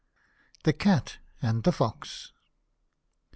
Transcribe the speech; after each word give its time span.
THE 0.63 0.73
CAT 0.73 1.19
AND 1.43 1.61
THE 1.63 1.71
POX. 1.71 2.31